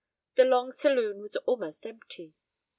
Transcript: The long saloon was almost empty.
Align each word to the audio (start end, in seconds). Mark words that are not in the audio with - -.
The 0.33 0.45
long 0.45 0.71
saloon 0.71 1.19
was 1.19 1.35
almost 1.35 1.85
empty. 1.85 2.33